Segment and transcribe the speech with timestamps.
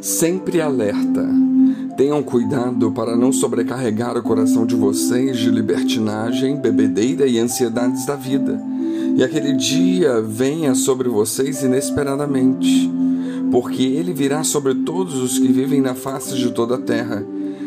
[0.00, 1.28] Sempre alerta.
[1.96, 8.14] Tenham cuidado para não sobrecarregar o coração de vocês de libertinagem, bebedeira e ansiedades da
[8.14, 8.62] vida.
[9.16, 12.88] E aquele dia venha sobre vocês inesperadamente,
[13.50, 17.26] porque ele virá sobre todos os que vivem na face de toda a terra.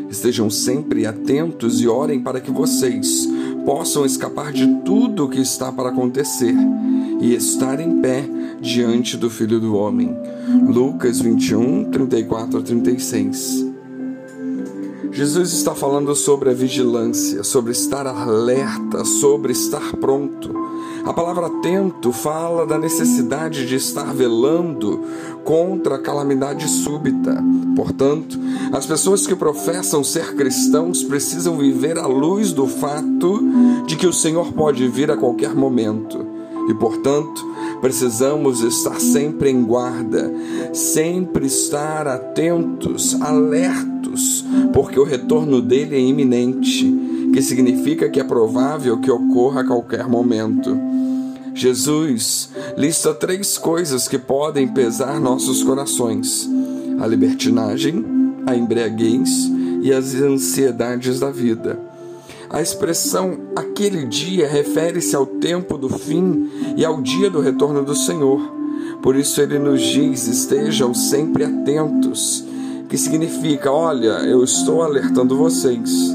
[0.10, 3.28] Estejam sempre atentos e orem para que vocês
[3.66, 6.56] possam escapar de tudo o que está para acontecer
[7.22, 8.28] e estar em pé
[8.60, 10.18] diante do Filho do Homem.
[10.68, 13.72] Lucas 21, 34 a 36.
[15.12, 20.50] Jesus está falando sobre a vigilância, sobre estar alerta, sobre estar pronto.
[21.06, 25.02] A palavra atento fala da necessidade de estar velando
[25.44, 27.44] contra a calamidade súbita.
[27.76, 28.40] Portanto,
[28.72, 33.44] as pessoas que professam ser cristãos precisam viver à luz do fato
[33.86, 36.31] de que o Senhor pode vir a qualquer momento.
[36.72, 37.46] E, portanto,
[37.82, 40.32] precisamos estar sempre em guarda,
[40.72, 46.90] sempre estar atentos, alertos, porque o retorno dele é iminente,
[47.34, 50.80] que significa que é provável que ocorra a qualquer momento.
[51.54, 56.50] Jesus lista três coisas que podem pesar nossos corações:
[57.02, 58.06] a libertinagem,
[58.48, 61.91] a embriaguez e as ansiedades da vida.
[62.52, 67.96] A expressão aquele dia refere-se ao tempo do fim e ao dia do retorno do
[67.96, 68.42] Senhor.
[69.02, 72.44] Por isso ele nos diz: estejam sempre atentos,
[72.90, 76.14] que significa: olha, eu estou alertando vocês.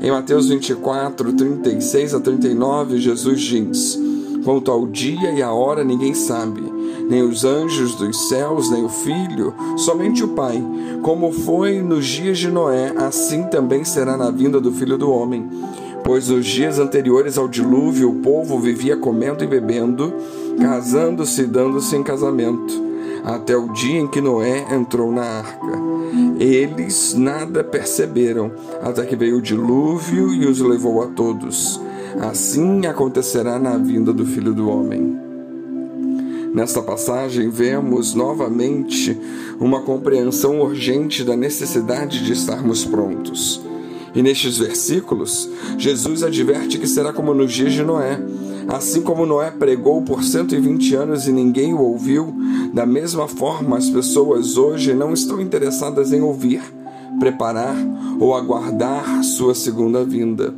[0.00, 4.00] Em Mateus 24, 36 a 39, Jesus diz:
[4.42, 6.62] Quanto ao dia e a hora, ninguém sabe,
[7.10, 10.62] nem os anjos dos céus, nem o filho, somente o Pai.
[11.02, 15.50] Como foi nos dias de Noé, assim também será na vinda do filho do homem.
[16.04, 20.14] Pois nos dias anteriores ao dilúvio, o povo vivia comendo e bebendo,
[20.60, 22.72] casando-se e dando-se em casamento,
[23.24, 25.78] até o dia em que Noé entrou na arca.
[26.38, 31.80] Eles nada perceberam, até que veio o dilúvio e os levou a todos.
[32.20, 35.29] Assim acontecerá na vinda do Filho do Homem.
[36.52, 39.16] Nesta passagem, vemos novamente
[39.60, 43.60] uma compreensão urgente da necessidade de estarmos prontos.
[44.12, 48.20] E nestes versículos, Jesus adverte que será como nos dias de Noé.
[48.66, 52.34] Assim como Noé pregou por 120 anos e ninguém o ouviu,
[52.74, 56.62] da mesma forma as pessoas hoje não estão interessadas em ouvir,
[57.20, 57.76] preparar
[58.18, 60.52] ou aguardar sua segunda vinda.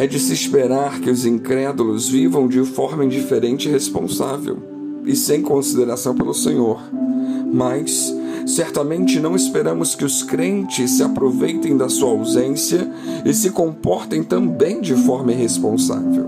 [0.00, 4.56] É de se esperar que os incrédulos vivam de forma indiferente e responsável
[5.04, 6.80] e sem consideração pelo Senhor.
[7.52, 8.10] Mas
[8.46, 12.90] certamente não esperamos que os crentes se aproveitem da sua ausência
[13.26, 16.26] e se comportem também de forma irresponsável.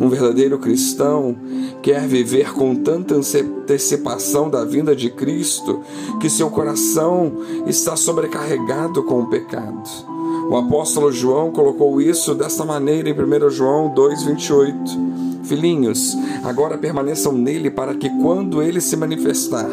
[0.00, 1.36] Um verdadeiro cristão
[1.82, 5.80] quer viver com tanta antecipação da vinda de Cristo
[6.20, 7.32] que seu coração
[7.66, 10.19] está sobrecarregado com o pecado.
[10.50, 15.44] O apóstolo João colocou isso desta maneira em 1 João 2,28.
[15.44, 19.70] Filhinhos, agora permaneçam nele para que, quando ele se manifestar,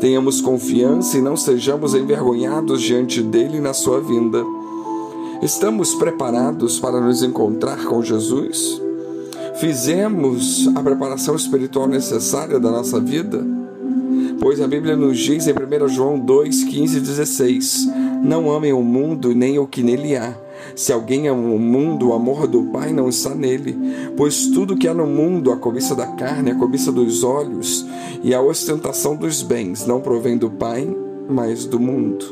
[0.00, 4.42] tenhamos confiança e não sejamos envergonhados diante dele na sua vinda.
[5.40, 8.82] Estamos preparados para nos encontrar com Jesus?
[9.60, 13.46] Fizemos a preparação espiritual necessária da nossa vida?
[14.40, 17.88] Pois a Bíblia nos diz em 1 João 2, 15 e 16:
[18.22, 20.34] Não amem o mundo nem o que nele há.
[20.74, 23.76] Se alguém ama o mundo, o amor do Pai não está nele.
[24.16, 27.86] Pois tudo que há no mundo, a cobiça da carne, a cobiça dos olhos
[28.22, 30.88] e a ostentação dos bens, não provém do Pai,
[31.28, 32.24] mas do mundo.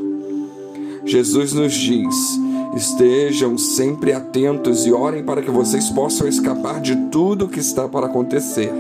[1.04, 2.38] Jesus nos diz:
[2.74, 7.88] Estejam sempre atentos e orem para que vocês possam escapar de tudo o que está
[7.88, 8.72] para acontecer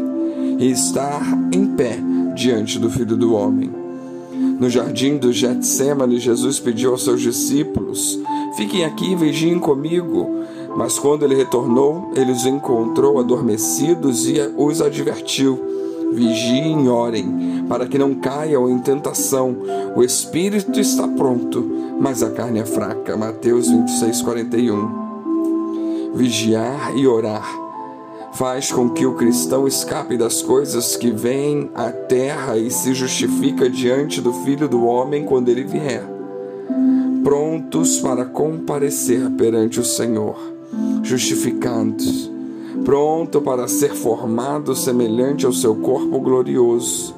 [0.58, 1.22] e estar
[1.52, 1.98] em pé
[2.34, 3.83] diante do Filho do Homem.
[4.58, 8.18] No jardim do Getsemane, Jesus pediu aos seus discípulos:
[8.56, 10.44] Fiquem aqui e vigiem comigo.
[10.76, 15.60] Mas quando ele retornou, ele os encontrou adormecidos e os advertiu:
[16.12, 19.56] Vigiem e orem, para que não caiam em tentação.
[19.96, 21.64] O espírito está pronto,
[22.00, 23.16] mas a carne é fraca.
[23.16, 25.04] Mateus 26, 41.
[26.14, 27.63] Vigiar e orar
[28.34, 33.70] faz com que o cristão escape das coisas que vêm à terra e se justifica
[33.70, 36.04] diante do Filho do Homem quando ele vier,
[37.22, 40.36] prontos para comparecer perante o Senhor,
[41.02, 42.30] justificados,
[42.84, 47.14] pronto para ser formado semelhante ao seu corpo glorioso,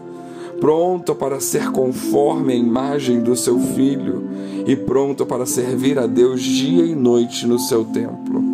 [0.60, 4.28] pronto para ser conforme a imagem do seu Filho
[4.66, 8.44] e pronto para servir a Deus dia e noite no seu templo.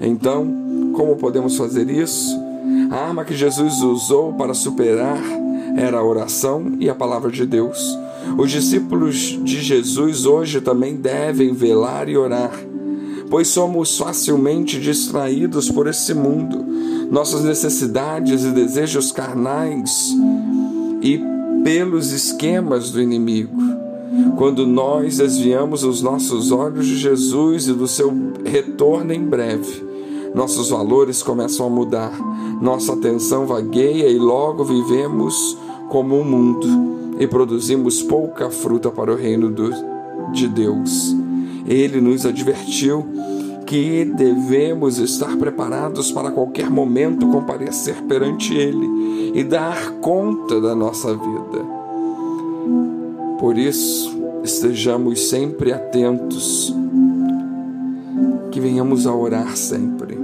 [0.00, 0.57] Então,
[0.98, 2.36] como podemos fazer isso?
[2.90, 5.22] A arma que Jesus usou para superar
[5.76, 7.96] era a oração e a palavra de Deus.
[8.36, 12.50] Os discípulos de Jesus hoje também devem velar e orar,
[13.30, 16.66] pois somos facilmente distraídos por esse mundo,
[17.12, 20.12] nossas necessidades e desejos carnais
[21.00, 21.22] e
[21.62, 23.56] pelos esquemas do inimigo.
[24.36, 28.12] Quando nós desviamos os nossos olhos de Jesus e do seu
[28.44, 29.87] retorno em breve,
[30.34, 32.12] nossos valores começam a mudar,
[32.60, 35.56] nossa atenção vagueia e logo vivemos
[35.88, 36.66] como o um mundo
[37.18, 39.70] e produzimos pouca fruta para o reino do,
[40.32, 41.14] de Deus.
[41.66, 43.06] Ele nos advertiu
[43.66, 51.12] que devemos estar preparados para qualquer momento comparecer perante Ele e dar conta da nossa
[51.12, 51.78] vida.
[53.38, 56.74] Por isso, estejamos sempre atentos,
[58.50, 60.17] que venhamos a orar sempre.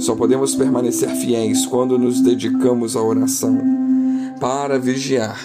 [0.00, 3.58] Só podemos permanecer fiéis quando nos dedicamos à oração.
[4.40, 5.38] Para vigiar,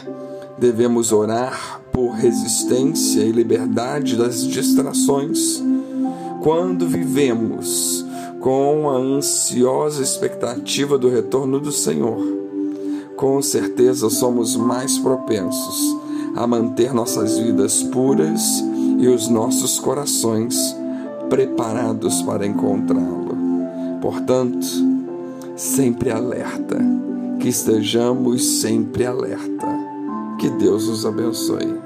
[0.57, 5.61] devemos orar por resistência e liberdade das distrações.
[6.41, 8.05] Quando vivemos
[8.39, 12.23] com a ansiosa expectativa do retorno do Senhor,
[13.17, 15.97] com certeza somos mais propensos
[16.35, 18.63] a manter nossas vidas puras
[18.99, 20.55] e os nossos corações
[21.29, 23.34] preparados para encontrá-lo.
[24.05, 24.67] Portanto,
[25.55, 26.77] sempre alerta,
[27.39, 29.65] que estejamos sempre alerta.
[30.39, 31.84] Que Deus os abençoe.